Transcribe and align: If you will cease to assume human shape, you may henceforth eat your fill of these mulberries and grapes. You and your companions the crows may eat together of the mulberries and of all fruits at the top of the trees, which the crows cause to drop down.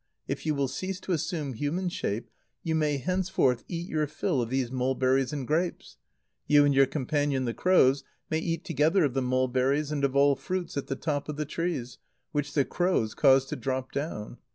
If 0.27 0.47
you 0.47 0.55
will 0.55 0.67
cease 0.67 0.99
to 1.01 1.11
assume 1.11 1.53
human 1.53 1.87
shape, 1.87 2.31
you 2.63 2.73
may 2.73 2.97
henceforth 2.97 3.63
eat 3.67 3.87
your 3.87 4.07
fill 4.07 4.41
of 4.41 4.49
these 4.49 4.71
mulberries 4.71 5.31
and 5.31 5.45
grapes. 5.45 5.97
You 6.47 6.65
and 6.65 6.73
your 6.73 6.87
companions 6.87 7.45
the 7.45 7.53
crows 7.53 8.03
may 8.27 8.39
eat 8.39 8.65
together 8.65 9.03
of 9.03 9.13
the 9.13 9.21
mulberries 9.21 9.91
and 9.91 10.03
of 10.03 10.15
all 10.15 10.35
fruits 10.35 10.75
at 10.75 10.87
the 10.87 10.95
top 10.95 11.29
of 11.29 11.35
the 11.35 11.45
trees, 11.45 11.99
which 12.31 12.53
the 12.55 12.65
crows 12.65 13.13
cause 13.13 13.45
to 13.45 13.55
drop 13.55 13.91
down. 13.91 14.39